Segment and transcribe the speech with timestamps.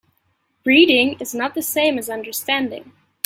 [0.65, 2.91] Reading is not the same as understanding.